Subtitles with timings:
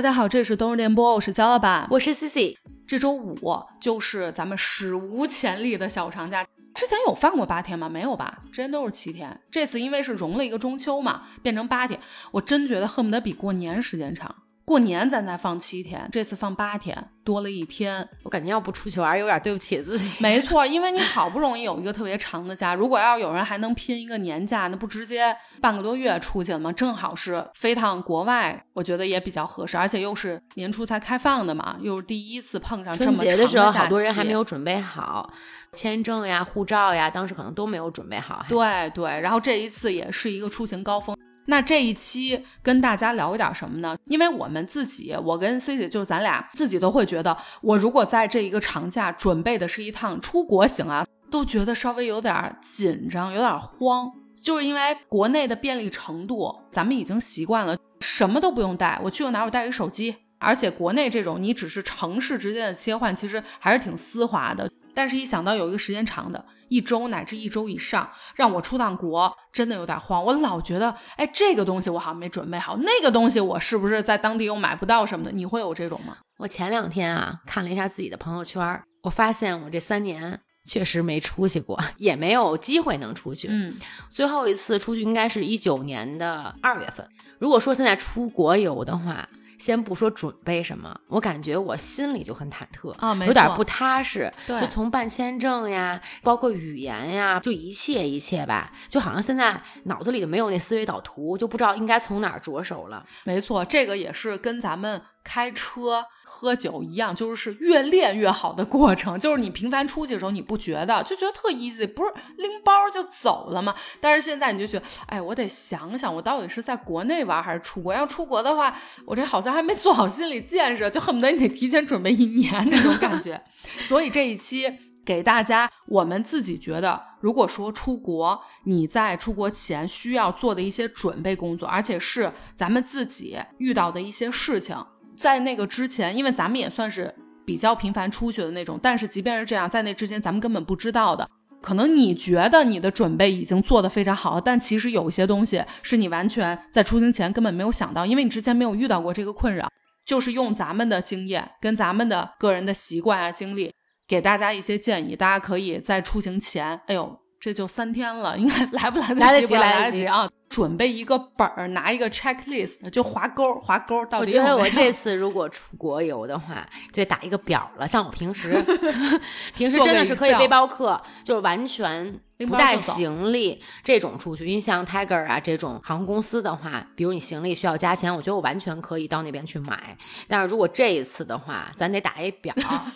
[0.00, 2.56] 大家好，这里是冬日电波，我是焦老板，我是 Cici。
[2.86, 3.36] 这周五
[3.78, 6.42] 就是咱们史无前例的小长假，
[6.72, 7.86] 之前有放过八天吗？
[7.86, 9.38] 没有吧，之前都是七天。
[9.50, 12.00] 这次因为是融了一个中秋嘛，变成八天，
[12.30, 14.34] 我真觉得恨不得比过年时间长。
[14.70, 18.08] 过年咱才放七天，这次放八天，多了一天。
[18.22, 20.18] 我感觉要不出去玩，有点对不起自己。
[20.22, 26.70] 没错，因为你好不容易有一个特别长的假，如果要是有人还能拼一个年假，那不直接半个多月出去了吗？
[26.70, 35.28] 正好是飞趟国外，我觉得也比较合适，而且又是年初才开放的嘛，又是第一次碰上春节的时候，好多人还没有准备好
[35.72, 38.46] 签证呀、护照呀，当时可能都没有准备好。
[38.48, 41.16] 对对，然后这一次也是一个出行高峰。
[41.46, 43.96] 那这一期跟大家聊一点什么呢？
[44.04, 64.70] 因为我们自己，我跟 C C 就咱俩自己都会觉得，我如果在这一个长假准备的是一趟出国行啊，都觉得稍微有点紧张，有点慌，就是因为国内的便利程度，咱们已经习惯了，什么都不用带，我去了哪我带一手机，而且国内这种你只是城市之间的切换，其实还是挺丝滑的。
[64.94, 66.44] 但是，一想到有一个时间长的。
[66.70, 70.24] 一周乃至一周以上，让我出趟国真的有点慌。
[70.24, 75.32] 我老觉得，哎，这个东西我好像没准备好，那个东西我是不是在当地又买不到什么的？
[75.32, 76.16] 你会有这种吗？
[76.38, 83.48] 我前两天啊看了一下自己的朋友圈，我发现我这三年确实没出去过，也没有机会能出去。
[83.50, 83.76] 嗯，
[84.08, 87.06] 最后一次出去应该是一九年的二月份。
[87.38, 89.28] 如果说现在出国游的话，
[89.60, 94.32] 先不说准备什么，我感觉我心里就很忐忑啊，有点不踏实。
[94.46, 103.04] 对，就从办签证呀，包括语言呀，就一切一切吧，就好像现在脑子里就没有那思维导图，就不知道应该从哪儿着手了。
[103.24, 105.00] 没错，这个也是跟咱们。
[105.22, 109.18] 开车喝酒一样，就是是越练越好的过程。
[109.18, 113.74] 就是你频繁出去的时候，你不觉得，就觉得特 easy，不是拎包就走了吗？
[114.00, 117.92] 但是现在你就觉得，哎，我得想想，我到底是在国内玩还是出国？
[117.92, 123.42] 要出国的话，我这好像还没做好心理建设，就恨不得你得提前准备一年那种感觉。
[123.80, 124.70] 所以这一期
[125.04, 134.76] 给大家，我们自己觉得，如果说出国，你在出国前需要做的一些准备工作，而且是咱们自己遇到的一些事情。
[135.20, 137.14] 在那个之前，因为咱们也算是
[137.44, 141.28] 比较频繁出去的那种，但是即便是这样，在那之前咱们根本不知道的。
[141.60, 149.68] 可能你觉得你的准备已经做得非常好，但其实有一些东西是你完全在出行前根本没有想到，因为你之前没有遇到过这个困扰。
[150.06, 153.74] 就是用咱们的经验跟咱们的个人的习惯啊经历，
[154.08, 157.20] 给大家一些建议，大家可以在出行前，哎呦。
[157.40, 159.20] 这就三天了，应该 来不来得及？
[159.20, 160.28] 来得及，来得及啊！
[160.50, 164.04] 准备一个本儿，拿一个 checklist，就划勾划勾。
[164.06, 167.88] 到底我觉得我这次如果出国游的话，就打一个表了。
[167.88, 168.62] 像我平时，
[169.56, 174.44] 平时真的是可以背包客，就是完全不带行李这种出去。
[174.44, 179.96] 因为像 Tiger 啊这种航空公司的话，比如你行李需要加钱，我觉得我完全可以到那边去买。
[180.26, 182.52] 但是如果这一次的话，咱得打一表，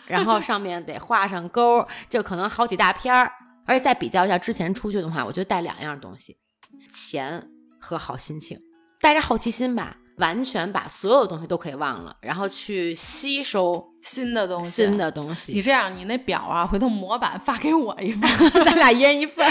[0.06, 3.32] 然后上面得画上勾，就可能好几大篇儿。
[3.66, 6.36] 而且再比较一下之前出去的话，我觉得带两样东西，
[6.92, 7.48] 钱
[7.80, 8.58] 和好心情，
[9.00, 14.70] 带着好奇心吧，完全把所有东西都可以忘了，然后去吸收新的东西。
[14.70, 15.52] 新的东西。
[15.52, 18.28] 你这样，你那表啊，回头模板发给我一份，
[18.64, 19.44] 咱俩一人一份，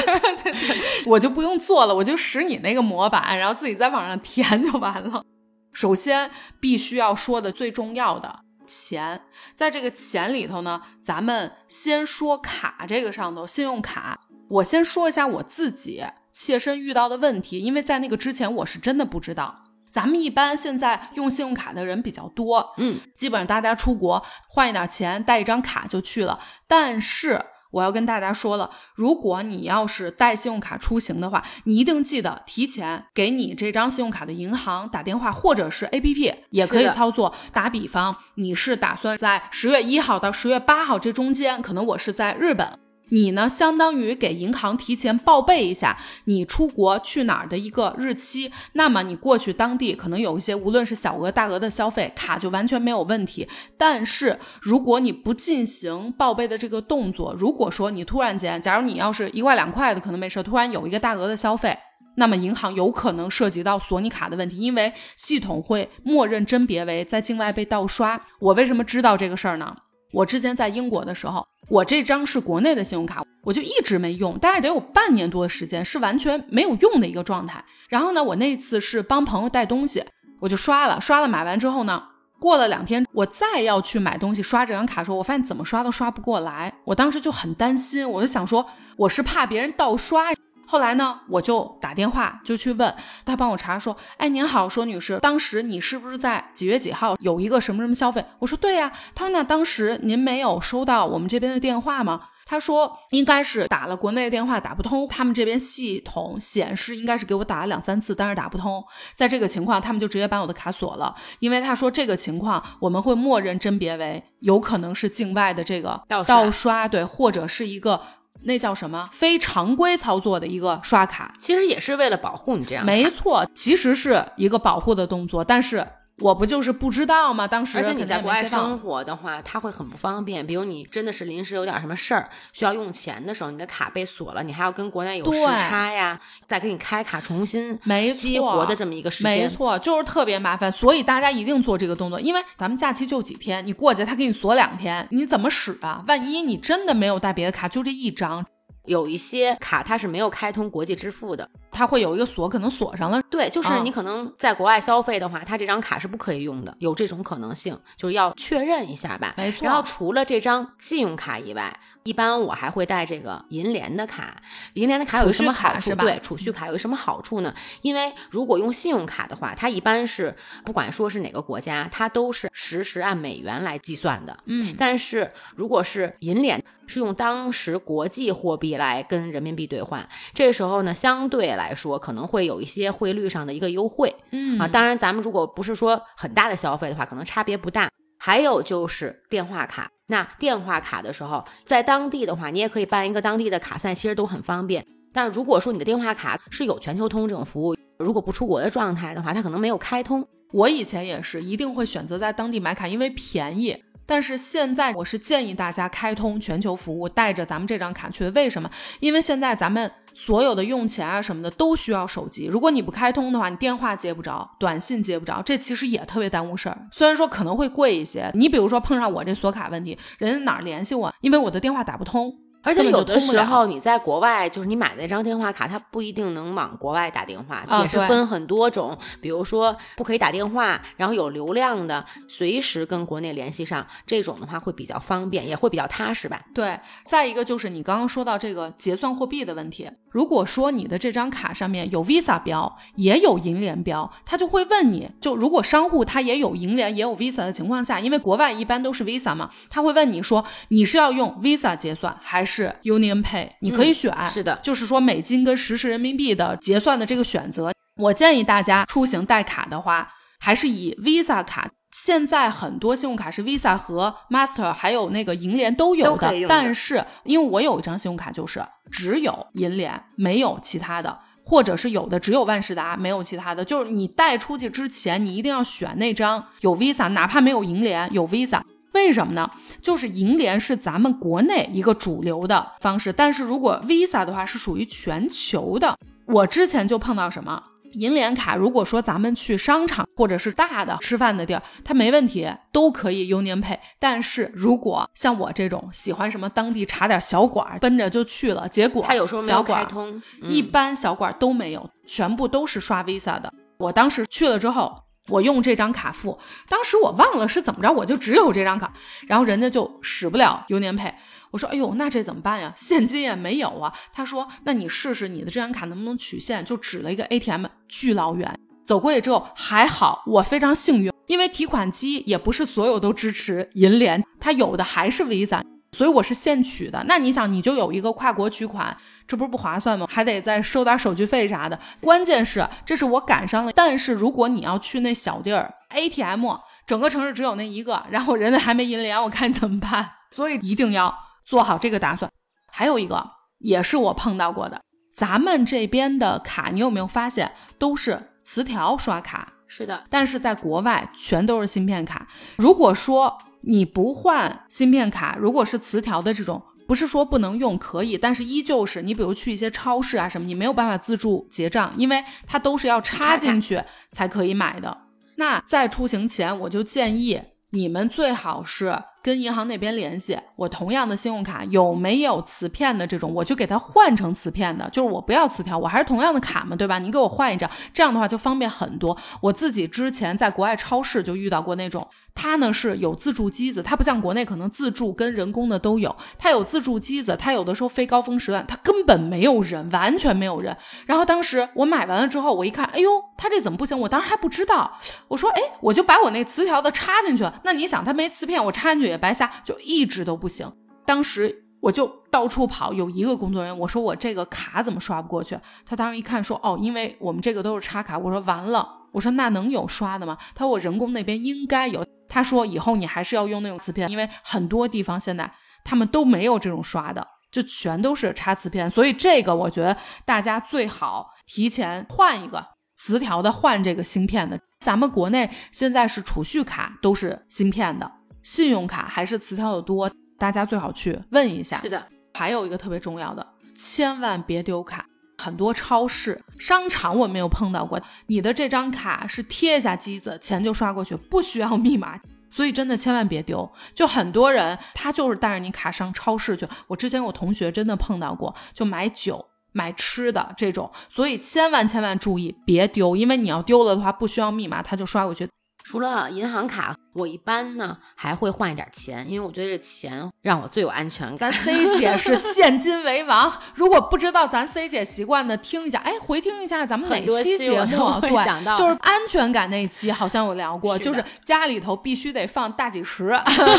[1.06, 5.24] 我就不用做了，我就使你那个模板，然后自己在网上填就完了。
[5.72, 8.43] 首先必须要说的最重要的。
[8.66, 9.22] 钱，
[9.56, 14.22] 在这个钱里头呢，咱们先说卡这个上头，信用卡。
[14.50, 19.64] 我先说一下我自己切身遇到的问题，因为在那个之前我是真的不知道。
[19.92, 27.46] 咱们一般现在用信用卡的人比较多，嗯，基本上大家出国换一点钱，带一张卡就去了，但是。
[27.74, 37.34] 我要跟大家说了，如果你要是带信用卡出行的话，你一定记得提前给你这张信用卡的银行打电话，或者是 A P P 也可以操作。
[37.52, 42.83] 打比方，你是打算在十月一号到十月八号这中间，可能我是在日本。
[43.10, 53.48] 你呢，相当于给银行提前报备一下你出国去哪儿的一个日期，那么你过去当地可能有一些无论是小额大额的消费，卡就完全没有问题。
[53.78, 61.78] 但是如果你不进行报备的这个动作，如果说你突然间，假如你要是一块两块的可能没事，突然有一个大额的消费，
[62.16, 68.20] 那么银行有可能涉及到锁你卡的问题，因为系统会默认甄别为在境外被盗刷。
[68.40, 69.76] 我为什么知道这个事儿呢？
[70.14, 77.66] 我之前在英国的时候，我这张是国内的信用卡，我就一直没用，大概得有半年多的时间是完全没有用的一个状态。
[77.90, 80.04] 然后呢，我那次是帮朋友带东西，
[80.40, 82.04] 我就刷了，刷了买完之后呢，
[82.38, 88.64] 过了两天，我再要去买东西刷这张卡的时候，我发现怎么刷都刷不过来，我当时就很担心，我就想说
[88.96, 90.26] 我是怕别人盗刷。
[90.74, 92.92] 后来呢，我就打电话就去问
[93.24, 98.26] 他，帮我查说，哎，您好，说女士，当时你是不是在几月几号有一个什么什么消费？
[98.40, 98.92] 我说对呀。
[99.14, 102.22] 他说那当时您没有收到我们这边的电话吗？
[102.44, 108.84] 他说应该是打了国内的电话打不通，他们这边系统显示应该是给我打了两三次，但是打不通。
[109.14, 118.02] 在这个情况，他们就直接把我的卡锁了，因为他说这个情况我们会默认甄别为有可能是境外的这个盗刷，对，或者是一个。
[118.42, 122.86] 那叫什么非常规操作的一个刷卡，其实也是为了保护你这样。
[122.86, 125.88] 没错，其实是一个保护的动作，但是。
[126.20, 127.48] 我不就是不知道吗？
[127.48, 130.46] 当时而且你在国外生活的话，它会很不方便。
[130.46, 140.72] 比如你真的是临时有点什么事儿需要用钱的时候，你的卡被锁了，你还要跟国内有时差呀，再给你开卡重新没激活的这么一个时间，没错，就是特别麻烦。
[140.72, 146.04] 所以大家一定做这个动作，因为咱们假期就几天，你过去他给你锁两天，你怎么使啊？
[146.08, 148.46] 万一你真的没有带别的卡，就这一张。
[148.86, 153.22] 有一些卡它是没有开通国际支付的，它会有一个锁，可能锁上了。
[153.30, 159.34] 对，就是你可能在国外消费的话，它这张卡是不可以用的，有这种可能性，就是要确认一下吧。
[159.36, 159.66] 没错。
[159.66, 164.36] 然后除了这张信用卡以外，一般我还会带这个银联的卡。
[164.74, 165.96] 银联的卡有什么好处？
[165.96, 167.54] 对，储蓄卡有什么好处呢？
[167.82, 174.38] 因为如果用信用卡的话，它一般是不管说是哪个国家，它都是实时按美元来计算的。
[174.46, 174.76] 嗯。
[174.78, 187.88] 但是如果是银联，是用当时国际货币来跟人民币兑换，这时候呢，相对来说可能会有一些汇率上的一个优惠，嗯啊，当然咱们如果不是说很大的消费的话，可能差别不大。
[188.18, 194.86] 还有就是电话卡，那电话卡的时候，在当地的话，你也可以办一个当地的卡赛，其实都很方便。
[195.12, 200.26] 但如果说你的电话卡是有全球通这种服务，如果不出国的状态的话，它可能没有开通。
[200.54, 203.84] 我以前也是一定会选择在当地买卡，因为便宜。
[204.06, 208.30] 但是现在我是建议大家开通全球服务，带着咱们这张卡去。
[208.32, 208.70] 为什么？
[209.00, 212.46] 因为现在咱们所有的用钱啊什么的都需要手机。
[212.46, 216.78] 如果你不开通的话，你电话接不着，短信接不着，这其实也特别耽误事儿。
[216.92, 221.14] 虽然说可能会贵一些，你比如说碰上我这锁卡问题，人家哪儿联系我？
[221.22, 222.43] 因为我的电话打不通。
[222.64, 228.98] 而且有的时候你在国外，就是你买那张电话卡，它不一定能往国外打电话，也是分很多种。
[229.20, 236.42] 比如说不可以打电话，然后有流量的，随时跟国内联系上，这种的话会比较方便，也会比较踏实吧。
[236.54, 252.53] 对，再一个就是你刚刚说到这个结算货币的问题，如果说你的这张卡上面有 Visa 标，也有银联标，他就会问你，就如果商户他也有银联也有 Visa 的情况下，因为国外一般都是 Visa 嘛，他会问你说你是要用 Visa 结算还是？
[252.54, 257.72] 是 Union Pay，你可以选，是的，就是说美金跟实时人民币的结算的这个选择。
[257.96, 260.08] 我建议大家出行带卡的话，
[260.40, 261.72] 还是以 Visa 卡。
[261.92, 266.32] 现在很多信用卡是 Visa 和 Master，还有那个银联都有的。
[266.48, 273.66] 但是因为我有一张信用卡，就是只有银联，没有其他的，或者是有的只有万事达，没有其他的。
[273.66, 278.62] 就是你带出去之前，你一定要选那张有 Visa，哪怕没有银联，有 Visa。
[278.94, 279.50] 为什么呢？
[279.82, 285.98] 就是银联是咱们国内一个主流的方式，但是如果 Visa 的话是属于全球的。
[286.26, 287.62] 我之前就碰到什么
[287.96, 293.78] 银联卡，如果说咱们去商场或者是大的吃饭的地儿，它没问题，都可以 Union Pay。
[294.00, 303.54] 但是如果像我这种喜欢什么当地查点小馆，奔着就去了，结果它有时候没有开通，一般小馆都没有，全部都是刷 Visa 的。
[303.78, 305.04] 我当时去了之后。
[305.30, 306.38] 我用这张卡付，
[306.68, 308.94] 当时我忘了是怎么着，我就只有这张卡，
[309.28, 311.14] 然后人家就使不了 Union Pay。
[311.52, 312.74] 我说，哎呦，那这怎么办呀？
[312.76, 313.94] 现金也没有啊。
[314.12, 318.60] 他说，那你试试你的这张卡能不能取现，就指了一个 ATM，巨老远。
[318.84, 325.62] 走过去之后，还好我非常幸运，因为提款机也不是所有都支持银联，它有的还是 Visa。
[325.92, 330.08] 所以我是现取的，那你想，你就有一个跨国取款，这不是不划算吗？
[330.10, 331.80] 还得再收点手续费啥的。
[332.02, 333.72] 关键是，这是我赶上了。
[333.74, 336.46] 但是如果你要去那小地儿，ATM
[336.86, 340.12] 整个城市只有那一个，然后人家还没银联，我看怎么办？
[340.32, 341.16] 所以一定要
[341.46, 342.30] 做好这个打算。
[342.72, 343.24] 还有一个
[343.60, 344.82] 也是我碰到过的，
[345.16, 349.54] 咱们这边的卡，你有没有发现都是磁条刷卡？
[349.68, 352.28] 是的，但是在国外全都是芯片卡。
[352.58, 364.98] 如果说你不换芯片卡，如果是磁条的这种，不是说不能用，可以，但是依旧是你比如去一些超市啊什么，你没有办法自助结账，因为它都是要插进去才可以买的。
[365.38, 377.00] 那在出行前，我就建议你们最好是跟银行那边联系，我同样的信用卡有没有磁片的这种，我就给它换成磁片的，就是我不要磁条，我还是同样的卡嘛，对吧？
[377.00, 379.18] 你给我换一张，这样的话就方便很多。
[379.42, 382.06] 我自己之前在国外超市就遇到过那种。
[382.36, 390.76] 它呢是有自助机子，它不像国内可能自助跟人工的都有，它有自助机子，它有的时候非高峰时段它根本没有人，完全没有人。
[391.06, 394.00] 然后当时我买完了之后，我一看，哎呦，它这怎么不行？
[394.00, 400.72] 我当时还不知道，我说，哎，我就把我那磁条的插进去了，那你想它没磁片，我插进去也白瞎，就一直都不行。
[401.06, 405.58] 当时我就到处跑，有一个工作人员，我说我这个卡怎么刷不过去？
[405.86, 408.18] 他当时一看说，哦，因为我们这个都是插卡。
[408.18, 410.38] 我说完了，我说那能有刷的吗？
[410.56, 412.06] 他说我人工那边应该有。
[412.30, 415.52] 他说：“以后你还是要用那种磁片，因为很多地方现在
[415.84, 418.90] 他们都没有这种刷的，就全都是插磁片。
[418.90, 422.66] 所以这个我觉得大家最好提前换一个
[422.96, 424.60] 磁条的，换这个芯片的。
[424.80, 428.12] 咱们国内现在是储蓄卡都是芯片的，
[428.44, 431.78] 信用卡还是磁条的多，大家最好去问一下。
[431.78, 433.46] 是的，还有一个特别重要的，
[433.76, 435.06] 千万别丢卡。
[435.36, 442.18] 很多超市、商场我没有碰到过，你的这张卡是贴一下机子，钱就刷过去，不需要密码，
[442.50, 443.70] 所以真的千万别丢。
[443.94, 455.50] 就很多人他就是带着你卡上超市去，我之前我同学真的碰到过，就买酒、买吃的这种，所以千万千万注意别丢，因为你要丢了的话，不需要密码，他就刷过去。
[455.84, 461.52] 除了银行卡，我一般呢还会换一点钱，因为我觉得这钱让我最有安全感。
[461.52, 473.28] 咱 C 姐是现金为王，如果不知道咱 C 姐习惯的，听一下，哎，回听一下咱们哪期节目，对，就是安全感那期好像有聊过，就是家里头必须得放大几十，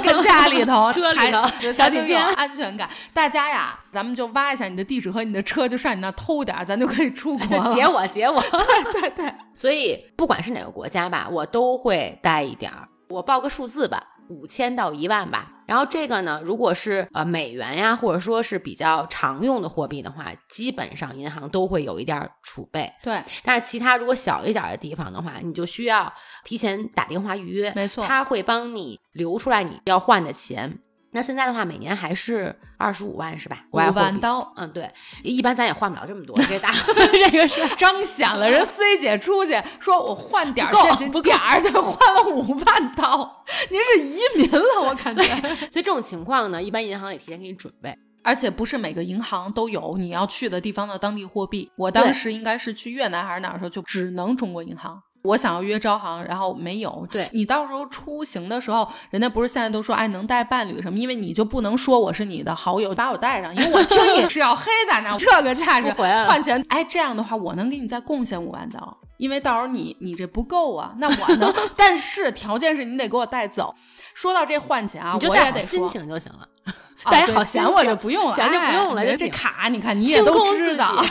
[0.04, 2.90] 跟家里头 车里头小几千，安全感。
[3.12, 8.40] 大家呀，咱们就挖一下你的地址和你的车，就上你那偷点，咱就可以出 国，就劫我劫我，
[8.92, 9.34] 对对对。
[9.54, 11.84] 所以不管是哪个国家吧，我都会。
[11.84, 15.50] 会带一点儿，我报个数字吧，五千到一万吧。
[15.66, 22.92] 然后这个呢，如果是呃美元呀，或者说是比较常用的货币的话，基本上银行都会有一点储备。
[23.02, 26.12] 对，但是其他如果小一点的地方的话，你就需要
[26.44, 27.72] 提前打电话预约。
[27.74, 30.78] 没错，他会帮你留出来你要换的钱。
[31.14, 33.64] 那现在的话，每年还是二十五万是吧？
[33.70, 34.90] 五万刀，嗯，对，
[35.22, 36.36] 一般咱也换不了这么多。
[36.48, 36.72] 这大
[37.30, 43.44] 这个是彰显了人 C 姐出去说我换点现金点儿，就换了五万刀。
[43.70, 45.22] 您是移民了，我感觉。
[45.22, 51.70] 所以这种情况呢，一般银行也提前给你准备，而且不是每个银行都有你要去的地方的当地货币。
[51.76, 55.00] 我当时应该是去越南还是哪儿的时候，就只能中国银行。
[55.24, 57.08] 我想要约招行，然后没有。
[57.10, 60.98] 对你到时候出行的时候，人家不是现在都说，哎，能带伴侣什么？
[60.98, 65.90] 因为你就不能说我是你的好友，把我带上， 因为我听你是要黑在那，这个价值
[66.26, 66.62] 换钱。
[66.68, 71.52] 哎，这样的话，我能给你再贡献五万刀，因为到时候你你这不够啊，那我能。
[71.74, 73.74] 但是条件是你得给我带走。
[74.12, 76.46] 说到这换钱啊，我也得心情就行了，
[77.10, 79.16] 带好钱我就不用了，钱就不用了。
[79.16, 81.02] 这卡你看你也都知道，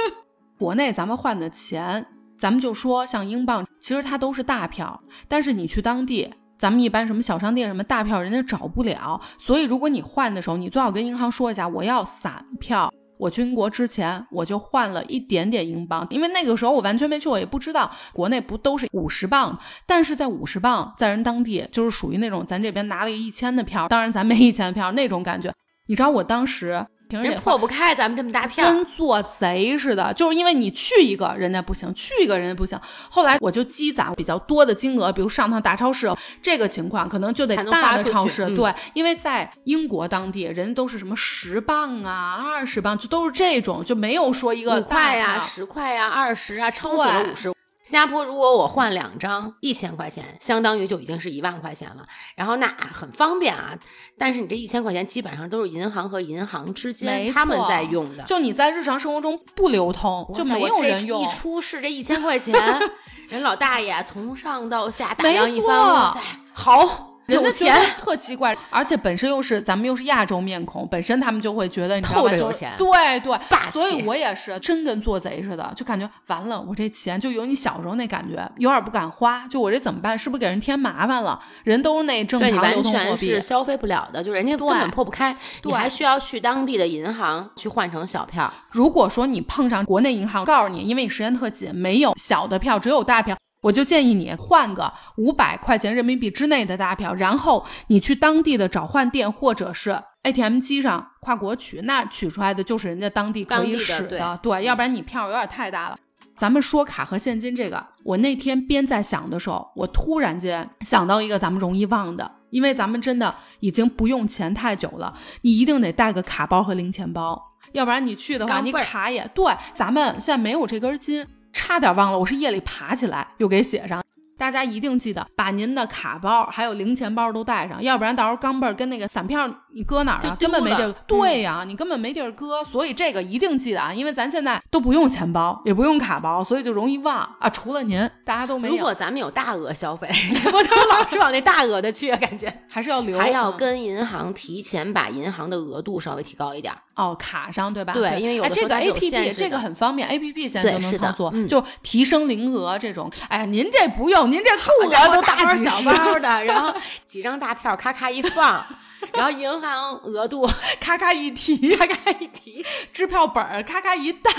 [0.58, 2.06] 国内咱们换的钱。
[2.38, 9.20] 咱们就说像英镑，其实它都是大票，但是你去当地，咱们一般什么小商店什么大票，人家找不了。
[9.38, 12.92] 所以如果你换的时候，你最好跟银行说一下，我要散票。
[13.18, 25.52] 我去英国之前，我就换了一点点英镑，因为那个时候我完全没去过，也不知道国内不都是五十镑，但是在五十镑在人当地就是属于那种咱这边拿了一个一千的票，当然咱没一千的票那种感觉。
[25.88, 26.86] 你知道我当时。
[27.08, 30.12] 平时也破不开咱们这么大票，跟做贼似的。
[30.12, 32.78] 就是因为你去一个人家不行，去一个人家不行。
[33.08, 36.10] 后来我就积攒比较多的金额，比如上趟大超市，
[36.42, 38.46] 这个情况可能就得大的超市。
[38.54, 47.57] 对，因为在英国当地，人都是什么十磅啊、二十磅，就都是这种，就没有说一个五块呀、十块呀、二十啊，超死了五十。
[47.88, 52.06] 新加坡如果我换两张一千块钱，相当于就已经是一万块钱了。
[52.34, 53.74] 然后那很方便啊，
[54.18, 61.22] 但是你这一千块钱基本上都是银行和银行之间他们在用的，就你在日常生活中不流通，就没有人用。
[61.22, 62.52] 一出示这一千块钱，
[63.30, 66.20] 人老大爷从上到下打量一番，哇塞，
[66.52, 67.14] 好。
[67.28, 73.72] 人的钱特奇怪，而且本身又是咱们又是亚洲面孔，本身他们就会觉得你透着有钱，对对，霸气。
[73.72, 79.46] 所以我也是真跟做贼似的，就感觉完了，我这钱就有你小时候那感觉，有点不敢花。
[79.48, 80.18] 就我这怎么办？
[80.18, 81.38] 是不是给人添麻烦了？
[81.64, 88.50] 人都是那正常流通货币，是消费不了的，就人家根本破不开，你还需要去当地的银行去换成小票。
[88.70, 93.36] 如果说你碰上国内银行，告诉你，因为你时间特紧，没有小的票，只有大票。
[93.60, 105.96] 我就建议你换个五百块钱人民币之内的大票，然后你去当地的找换店或者是 ATM 机上跨国取，那取出来的就是人家当地可以使的，对，要不然你票有点太大了。
[106.36, 119.52] 咱们说卡和现金这个，我那天边在想的时候，我突然间想到一个咱们容易忘的，因为咱们真的已经不用钱太久了，你一定得带个卡包和零钱包，要不然你去的话，你卡也对。
[119.72, 124.02] 咱们现在没有这根筋，差点忘了，我是夜里爬起来又给写上。
[124.36, 130.36] 大家一定记得把您的卡包还有零钱包都带上，要不然到时候钢镚儿跟那个散票你搁哪儿啊？
[130.40, 130.92] 根本没地儿。
[131.06, 137.48] 对呀，你根本没地儿搁，所以这个一定记得啊，因为咱现在都不用钱包，也不用卡包，所以就容易忘啊。
[137.48, 138.74] 除了您，大家都没有。
[138.74, 140.08] 如果咱们有大额消费，
[140.52, 142.10] 我怎么老是往那大额的去？
[142.16, 146.74] 感觉 还是要留，还要跟银行提前把银行的额度稍微提高一点。
[146.96, 147.92] 哦，卡上对吧？
[147.92, 153.08] 对，因为有这个 A P P 这个很方便，A P P 现在就能操作，就提升零额这种。
[153.28, 156.74] 哎呀，您这不用，您这不额都大包小包 的，然后
[157.06, 158.64] 几张大票咔咔一放，
[159.12, 160.48] 然后银行额度
[160.80, 164.32] 咔咔一提，咔咔一提，支票本儿咔咔一带。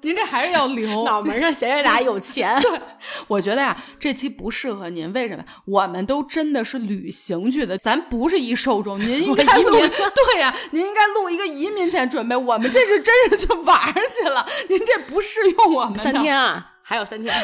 [0.00, 2.56] 您这还是要留， 脑门上闲着俩有钱。
[2.62, 2.80] 对，
[3.26, 5.12] 我觉得呀，这期不适合您。
[5.12, 5.44] 为什么？
[5.64, 9.00] 我们都真的是旅行去的，咱不是一受众。
[9.00, 12.36] 您应该录，对呀，您应该录一个移民前准备。
[12.36, 15.98] 我们这是真是去玩去了，您这不适用我们。
[15.98, 17.34] 三天啊，还有三天，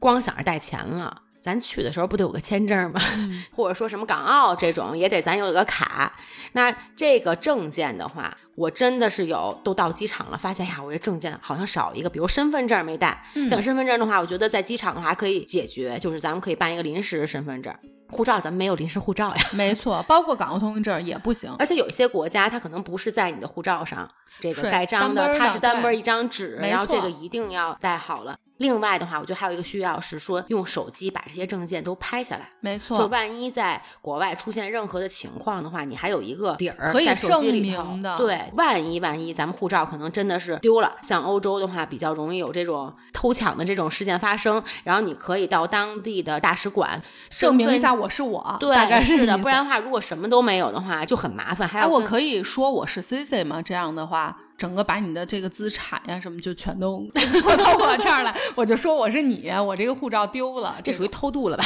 [0.00, 1.22] 光想着带钱了。
[1.44, 2.98] 咱去的时候不得有个签证吗？
[3.54, 6.10] 或者说什么港澳这种也得咱有一个卡。
[6.52, 13.22] 那这个证件的话，我真的是有都到机场了，发现呀，我这证件好像少一个，比如身份证没带。
[13.50, 17.74] 像身份证的话，我觉得在机场的话可以解决，就是咱们可以办一个临时身份证。
[18.14, 21.54] 护照咱们没有临时护照呀， 没错，包括港澳通行证也不行。
[21.58, 24.08] 而且有一些国家它可能不是在你的护照上
[24.40, 28.36] 这个盖章的，它是单本一张纸，然后这个一定要带好了。
[28.58, 32.96] 另外的话，我觉得还有一个需要是说用手机把这些证件都拍下来，没错。
[32.96, 38.16] 就万一在国外出现任何的情况的话，你还有一个底儿可以证明的。
[38.16, 49.36] 对，万一万一咱们护照可能真的是丢了，像欧洲的话比较容易有这种偷抢的这种事件发生，然后你可以到当地的大使馆证明一下我是我，对，大概是的。
[49.38, 51.68] 不然的话，如果什么都没有的话就很麻烦。
[51.68, 53.60] 还有我可以说我是 C C 吗？
[53.62, 54.36] 这样的话。
[54.56, 57.04] 整个把你的这个资产呀什么就全都
[57.42, 61.64] 拖到我这儿来，我就说我是你，我这个护照丢了，这属于偷渡了吧？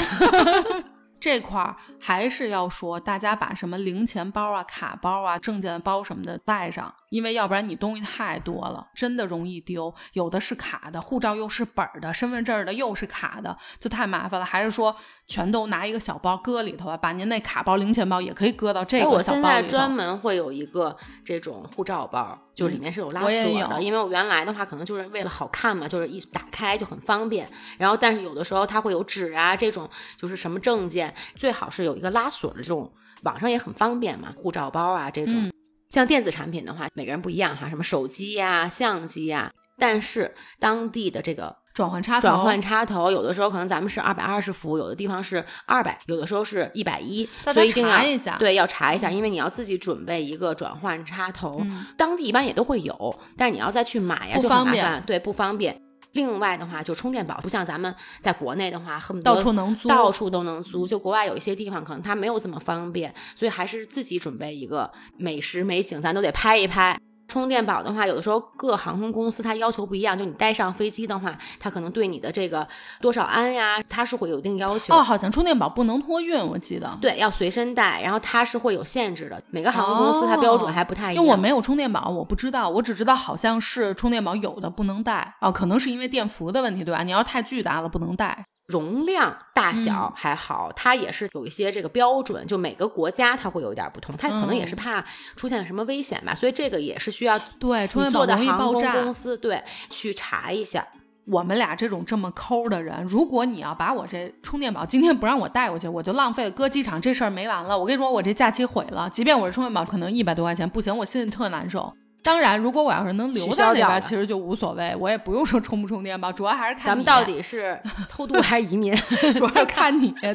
[1.21, 6.93] 这块儿还是要说，大家把什么零钱包啊、卡包啊、证件包什么的带上。
[7.11, 9.95] 因为要不然你东西太多了，真的容易丢。
[10.13, 14.45] 有的是卡的，护照又是本儿的，身份证的又是卡的，就太麻烦了。
[14.45, 14.95] 还是说
[15.27, 16.97] 全都拿一个小包搁里头啊？
[16.97, 19.33] 把您那卡包、零钱包也可以搁到这个小包里头。
[19.33, 23.83] 我现在专门会有一个这种护照包，就里面是有拉锁的。
[23.83, 27.49] 因为我原来的话可能就是为了好看嘛，就是一打开就很方便。
[27.79, 32.93] 然后但是有的时候它会有纸啊这种，就是什么证件，最好是有一个拉锁的这种，
[33.23, 35.51] 网上也很方便嘛，护照包啊这种。
[35.91, 51.65] 像电子产品的话，每个人不一样哈，什么手机呀、相机呀，但是当地的这个转换插头，转换插头有的时候可能咱们是二百二十伏，有的地方是二百，有的时候是一百一，所以一定要一下，对，要查一下，因为你要自己准备一个转换插头，
[51.97, 55.81] 当地一般也都会有，但是你要再去买呀，就很麻烦，对，不方便。
[56.13, 60.87] 另外的话，就充电宝不像咱们在国内的话，恨不得到处能租，到处都能租。
[60.87, 66.99] 就国外有一些地方可能它没有这么方便，所以还是自己准备一个美食美景，咱都得拍一拍。
[67.29, 72.67] 充电宝的话，有的时候各航空公司它要求不一样，就你带上飞机的话，它可能对你的这个
[73.01, 74.95] 多少安呀，它是会有一定要求。
[74.95, 76.91] 哦，好像充电宝不能托运，我记得。
[77.01, 81.23] 对，要随身带，然后它是会有限制的，每个航空公司它标准还不太一样。
[81.23, 87.03] 因为我没有充电宝，我不知道，我只知道好像是充电宝有的不能带哦，可能是因为电伏的问题，对吧？
[87.03, 88.47] 你要太巨大了不能带。
[88.69, 95.05] 容量大小还好，它也是有一些这个标准，就每个国家它会有一点不同，它可能也是怕
[95.37, 100.87] 出现什么危险吧，所以这个也是需要对你做的航空公司对去查一下。
[101.31, 107.79] 我们俩这种这么抠的人，如果你要把我这充电宝今天不让我带过去，我就浪费了搁机场这事儿没完了。
[107.79, 109.11] 我跟你说，我这假期毁了。
[109.11, 111.93] 即便我这充电宝可能一百多块钱，不行，我心里特难受。
[112.23, 118.95] 当然，如果我要是能留在那边，其实就无所谓，我也不用说充不充电宝，主要还是看咱们到底是偷渡还是移民，
[119.39, 120.11] 主要看你。
[120.21, 120.35] 对，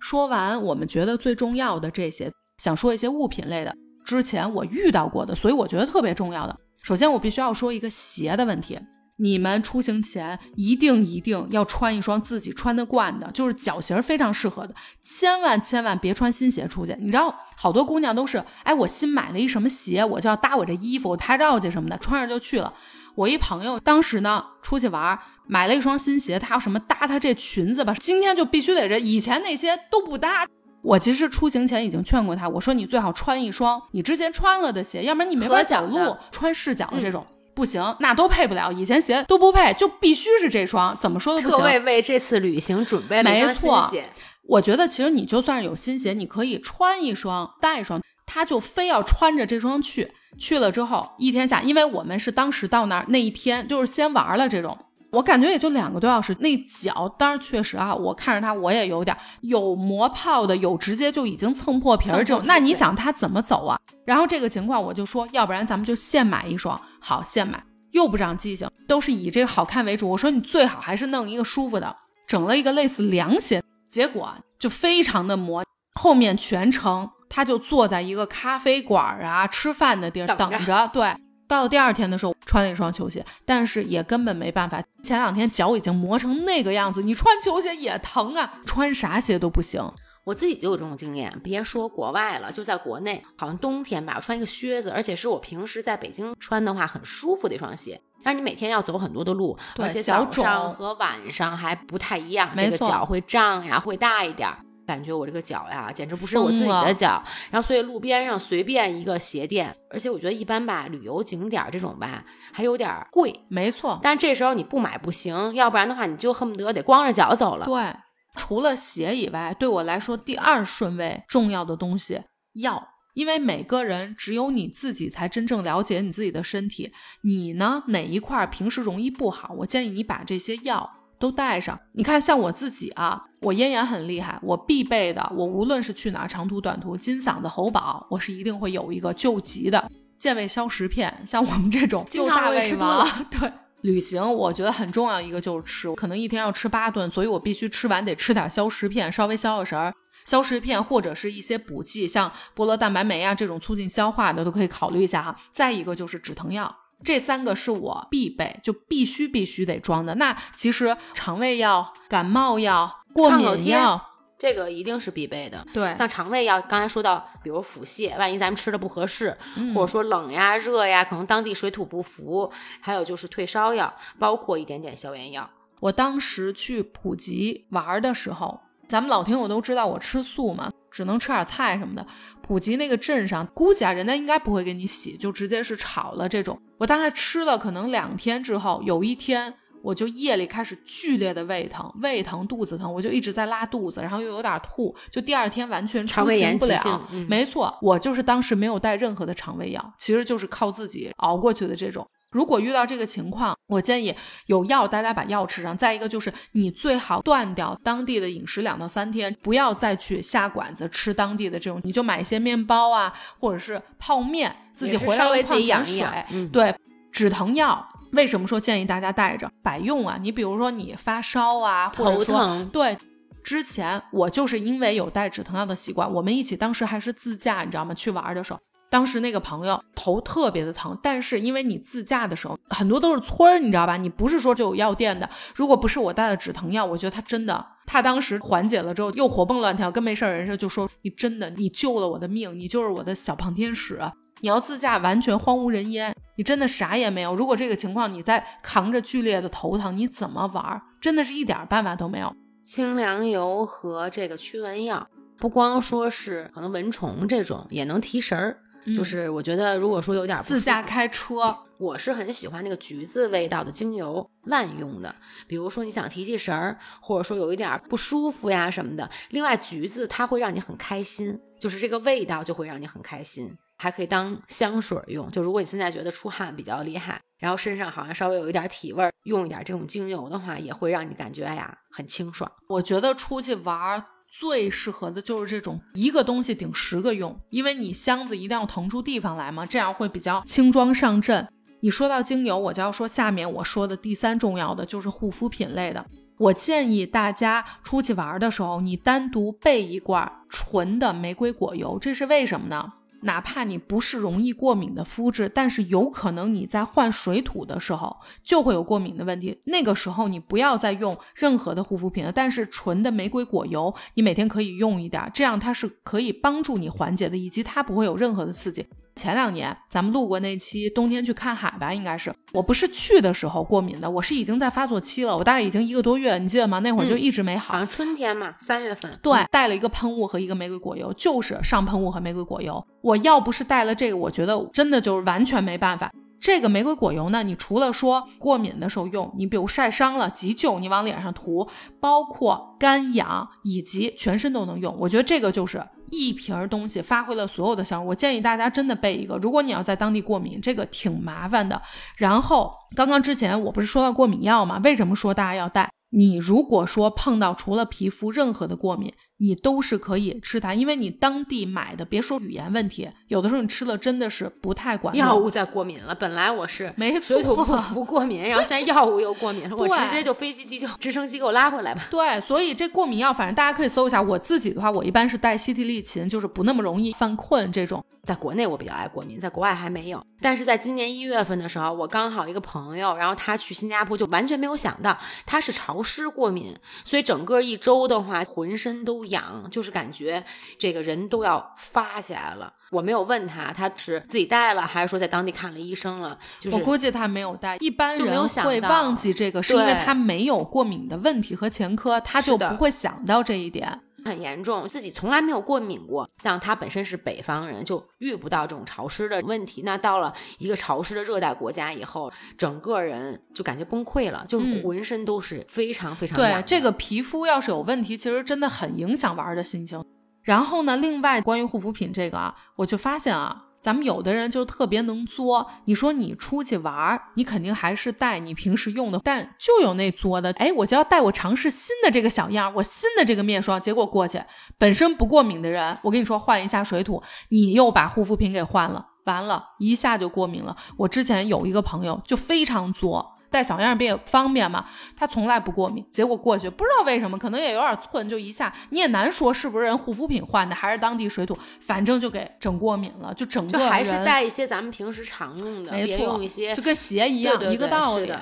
[0.00, 6.56] 说完我们觉得最重要的这些，想说一些物品类的，之前我遇到过的，所以我觉得特别重要的。
[6.82, 8.78] 首先，我必须要说一个鞋的问题。
[9.20, 16.96] 你们出行前一定一定要穿一双自己穿得惯的，就是脚型非常适合的，千万千万别穿新鞋出去。
[17.00, 22.72] 你知道，好多姑娘都是，哎，我新买了一什么鞋，我就要搭我这衣服，我拍照去什么的，穿上就去了。
[23.16, 30.46] 我一朋友当时呢出去玩，买了一双新鞋，他要什么搭他这裙子吧，今天就必须得这，以前那些都不搭。
[30.80, 37.26] 我其实出行前已经劝过他，我说你最好穿一双你之前穿了的鞋，要不然你没法走路，穿视脚的这种。
[37.58, 41.58] 不行，那都配不了，以前鞋都不配，就必须是这双，怎么说都不行。
[41.58, 44.04] 特为为这次旅行准备了一双新鞋。
[44.46, 50.12] 我觉得其实你就算是有新鞋，你可以穿一双带一双，他就非要穿着这双去。
[50.38, 54.78] 去了之后一天下，因为我们是当时到那儿那一天就是先玩了这种，
[55.10, 56.36] 我感觉也就两个多小时。
[56.38, 62.42] 那脚当然确实啊，我看着他我也有点有磨泡的，有直接就已经蹭破皮儿这种。
[62.44, 63.76] 那你想他怎么走啊？
[64.06, 70.08] 然后这个情况我就说，要不然咱们就现买一双，好现买，又不长记性，都是以这个好看为主。
[70.10, 77.10] 我说你最好还是弄一个舒服的，整了一个类似凉鞋，结果就非常的磨，后面全程。
[77.30, 80.90] 他就坐在一个咖啡馆啊，吃饭的地儿等着。
[80.94, 81.14] 对，
[81.46, 84.82] 到第二天的时候穿了一双球鞋，但是也根本没办法。
[85.04, 89.86] 前两天脚已经磨成那个样子，你穿球鞋也疼啊，穿啥鞋都不行。
[90.28, 97.98] 我自己就有这种经验，别说国外了，就在国内，好像冬天吧，穿一个靴子，而且是我平时在北京穿的话很舒服的一双鞋。
[98.22, 104.54] 但你每天要走很多的路，而且早上和晚上还不太一样，这个脚会胀呀，会大一点。
[104.86, 107.22] 感觉我这个脚呀，简直不是我自己的脚。
[107.50, 113.44] 然后，所以路边上随便一个鞋店，而且我觉得一般吧，旅游景点这种吧，还有点贵。
[113.48, 117.66] 没错，但这时候你不买不行，要不然的话，你就恨不得得光着脚走了。
[117.66, 117.94] 对，
[118.38, 122.22] 除了鞋以外，对我来说第二顺位重要的东西
[122.54, 126.92] 药，因为每个人只有你自己才真正了解你自己的身体。
[127.22, 129.52] 你呢，哪一块平时容易不好？
[129.58, 130.94] 我建议你把这些药。
[131.20, 141.12] 都带上，你看，像我自己啊，我咽炎很厉害，我必备的，我无论是去哪长途短途，金嗓子喉宝，我是一定会有一个救急的健胃消食片。
[141.26, 149.94] 像我们这种经常胃吃多了， 对，旅行我觉得很重要一个就是吃，可能一天要吃八顿，所以我必须吃完得吃点消食片，稍微消消食儿。
[150.24, 155.34] 消食片或者是一些补剂，像菠萝蛋白酶啊这种促进消化的都可以考虑一下哈。
[155.52, 156.76] 再一个就是止疼药。
[157.04, 160.16] 这三个是我必备，就必须必须得装的。
[160.16, 164.02] 那其实肠胃药、感冒药、过敏药，
[164.38, 165.66] 这个一定是必备的。
[165.74, 169.36] 对，像肠胃药，刚才说到，比如腹泻，万一咱们吃的不合适，
[169.74, 175.50] 或者说冷呀、热呀，可能当地水土不服，还有就是退烧药，包括一点点消炎药。
[175.80, 178.60] 我当时去普吉玩的时候。
[178.88, 182.06] 咱们老听友都知道我吃素嘛，只能吃点菜什么的。
[182.40, 186.58] 普吉那个镇上，估计啊，人家应该不会给你洗，就直接是炒了这种。
[186.78, 197.08] 我大概吃了可能两天之后，有一天我就夜里开始剧烈的胃疼，胃疼、肚子疼，我就一直在拉肚子，然后又有点吐，就第二天完全肠胃炎不了。
[197.28, 202.06] 没错，我就是当时没有带任何的肠胃药，其实就是靠自己熬过去的这种。
[202.30, 204.14] 如果遇到这个情况，我建议
[204.46, 205.74] 有药大家把药吃上。
[205.74, 213.10] 再一个就是你最好断掉当地的饮食两到三天，不要再去下馆子吃当地的这种，你就买一些面包啊，
[213.40, 216.06] 或者是泡面，自己回来自己养水。
[216.52, 216.74] 对，
[217.10, 220.18] 止疼药为什么说建议大家带着百用啊？
[220.20, 222.96] 你比如说你发烧啊，头疼，对，
[223.42, 227.92] 之前我就是因为有带止疼药的习惯，我们一起当时还是自驾，你知道吗？
[227.94, 228.58] 去玩的时候。
[228.90, 233.98] 当时那个朋友头特别的疼，但是因为你自驾的时候很多都是村儿，你知道吧？
[233.98, 235.28] 你不是说就有药店的。
[235.54, 244.00] 如果不是我带了止疼药，我觉得他真的，他当时缓解了之后又活蹦乱跳，跟没事人似的，就说你真的你救了我的命，你就是我的小胖天使。
[244.40, 247.34] 你要自驾完全荒无人烟，你真的啥也没有。
[247.34, 250.80] 如果这个情况你再扛着剧烈的头疼，你怎么玩？
[251.00, 252.34] 真的是一点办法都没有。
[252.62, 258.58] 清凉油和这个驱蚊药，不光说是可能蚊虫这种，也能提神儿。
[258.94, 265.14] 就是我觉得，如果说有点自驾开车，我是很喜欢那个橘子味道的精油，万用的。
[265.46, 269.10] 比如说你想提提神儿，或者说有一点不舒服呀什么的。
[269.30, 275.30] 另外，橘子它会让你很开心，就是这个味道就会让你很开心，还可以当香水用。
[275.30, 282.50] 就如果你现在觉得出汗比较厉害，然后身上好像稍微有一点体味，用一点这种精油的话，也会让你感觉哎呀很清爽。
[282.68, 284.04] 我觉得出去玩。
[284.30, 291.48] 最适合的就是这种一个东西顶十个用，因为你箱子一定要腾出地方来嘛，这样会比较轻装上阵。
[291.80, 296.04] 你说到精油，我就要说下面我说的第三重要的就是护肤品类的。
[296.36, 302.92] 我建议大家出去玩的时候，你单独备一罐纯的玫瑰果油，这是为什么呢？
[303.22, 309.58] 哪怕你不是容易过敏的肤质，但是有可能你在换水土的时候就会有过敏的问题。
[309.64, 318.86] 那个时候你不要再用任何的护肤品了，但是纯的玫瑰果油你每天可以用一点，这样它是可以帮助你缓解的，以及它不会有任何的刺激。
[319.18, 326.78] 前两年咱们录过那期冬天去看海吧，应该是我不是去的时候过敏的，我是已经在发作期了，我大概已经一个多月，你记得吗？
[326.78, 329.18] 那会儿就一直没好，好像春天嘛，三月份。
[329.20, 332.82] 对，带了一个喷雾和一个玫瑰果油，就是上喷雾和玫瑰果油。
[333.02, 336.10] 我要不是带了这个，我觉得真的就是完全没办法。
[336.40, 341.68] 这个玫瑰果油呢，你除了说过敏的时候用，你比如晒伤了急救，你往脸上涂，
[342.00, 344.96] 包括干痒以及全身都能用。
[345.00, 348.10] 我觉得这个就是一瓶儿东西发挥了所有的效果。
[348.10, 351.80] 我建议大家真的备一个，如果你要在当地过敏，这个挺麻烦的。
[352.16, 354.80] 然后刚刚之前我不是说到过敏药吗？
[354.84, 355.90] 为什么说大家要带？
[356.10, 366.14] 你如果说碰到除了皮肤任何的过敏，你都是可以吃它，因为你当地买的，别说语言问题，有的时候你吃了真的是不太管药物再过敏了。
[366.14, 372.04] 本来我是没水土不服过敏，然后现在药物又过敏了，我直接就飞机急救直升机给我拉回来吧。
[372.10, 374.20] 对，所以这过敏药，反正大家可以搜一下。
[374.20, 378.04] 我自己的话，我一般是带西替利嗪，就是不那么容易犯困这种。
[378.24, 380.22] 在国内我比较爱过敏，在国外还没有。
[380.40, 390.44] 但是在今年一月份的时候，我刚好一个朋友，然后他去新加坡，就完全没有想到他是潮湿过敏，所以整个一周的话，浑身都痒，就是感觉
[390.78, 392.72] 这个人都要发起来了。
[392.90, 396.38] 我没有问他，他是自己带了，还是说在当地看了医生了？
[396.58, 397.76] 就是我估计他没有带。
[397.80, 404.00] 一般人会忘记这个，是因为他没有过敏的问题和前科，他就不会想到这一点。
[404.28, 406.28] 很严重，自己从来没有过敏过。
[406.42, 409.82] 像他本身是北方人，就遇不到这种潮湿的问题。
[409.84, 420.04] 那到了一个潮湿的热带国家以后，整个人就感觉崩溃了，就浑身都是非常非常对这个皮肤要是有问题，其实真的很影响玩的心情。
[420.42, 423.64] 然后呢，另外关于护肤品这个啊，我就发现啊。
[423.80, 434.42] 咱们有的人就特别能作，你说你出去玩儿，你肯定还是带你平时用的，但就有那作的，哎，我就要带我尝试新的这个小样，我新的这个面霜，结果过去
[434.76, 440.76] 本身不过敏的人，我跟你说换一下水土，你又把护肤品给换了，完了，一下就过敏了。
[440.96, 443.37] 我之前有一个朋友就非常作。
[443.50, 444.84] 带小样儿也方便嘛？
[445.16, 458.32] 他从来不过敏，结果过去不知道为什么，可能也有点寸，就一下你也难说是不是人护肤品换的，还是当地水土，反正就给整过敏了，就整个还是带一些咱们平时常用的，别用一些就跟鞋一样一个道理。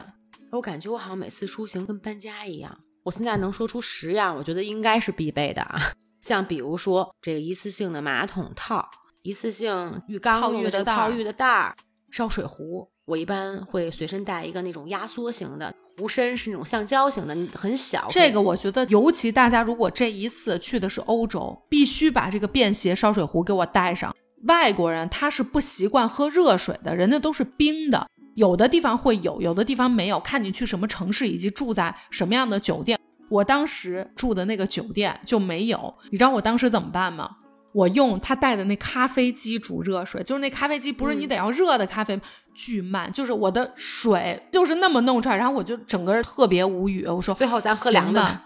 [0.53, 2.79] 我感觉我好像每次出行跟搬家一样。
[3.05, 5.81] 我现在能说出十样，我觉得应该是必备的啊，
[6.23, 8.89] 像比如说这个一次性的马桶套，
[9.23, 11.77] 一次性浴缸泡浴的泡浴的袋儿，
[12.11, 12.91] 烧水壶。
[13.07, 18.07] 我一般会随身带一个那种压缩型的壶身，是那种橡胶型的，很小。
[18.11, 24.15] 这个我觉得，尤其大家如果这一次去的是欧洲，必须把这个便携烧水壶给我带上。
[24.49, 28.09] 外国人他是不习惯喝热水的，人家都是冰的。
[28.35, 32.99] 有的地方会有，有的地方没有，看你去什么城市以及住在什么样的酒店。
[33.29, 37.31] 我当时住的那个酒店就没有，你知道我当时怎么办吗？
[37.77, 42.23] 我用他带的那咖啡机煮热水，就是那咖啡机不是你得要热的咖啡吗？
[42.55, 47.07] 巨慢，就是我的水就是那么弄出来，然后我就整个人特别无语。
[47.07, 48.41] 我说最后咱喝凉的，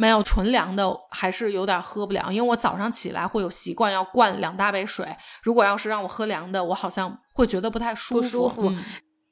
[0.00, 5.06] 没有纯凉的，还是有点喝不了，因为我早上起来会有习惯要灌两大杯水，
[5.44, 8.20] 如果要是让我喝凉的，我好像会觉得不太舒服。
[8.20, 8.72] 不舒服。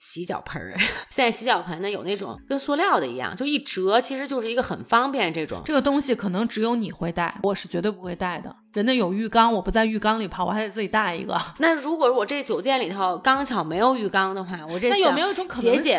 [0.01, 0.75] 洗脚盆儿，
[1.11, 5.61] 现在洗脚盆呢有那种跟塑料的一样，就一折，其实就是一个很方便这种。
[5.65, 8.57] 这个东西可能只有你会带，我是绝对不会带的。
[8.73, 11.39] 人家有浴缸，我不在浴缸里泡，我还得自己带一个。
[11.59, 15.95] 那如果我这酒店里头刚巧没有浴缸的话，我这那有没有一种可能性，